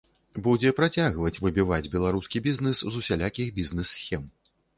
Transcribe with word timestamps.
Будзе 0.45 0.69
працягваць 0.79 1.41
выбіваць 1.47 1.91
беларускі 1.97 2.41
бізнэс 2.47 2.81
з 2.81 2.93
усялякіх 3.03 3.53
бізнэс-схем. 3.61 4.27